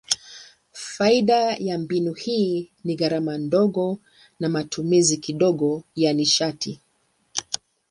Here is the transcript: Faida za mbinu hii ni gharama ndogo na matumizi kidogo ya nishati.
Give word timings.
Faida 0.71 1.57
za 1.59 1.77
mbinu 1.77 2.13
hii 2.13 2.71
ni 2.83 2.95
gharama 2.95 3.37
ndogo 3.37 3.99
na 4.39 4.49
matumizi 4.49 5.17
kidogo 5.17 5.83
ya 5.95 6.13
nishati. 6.13 6.81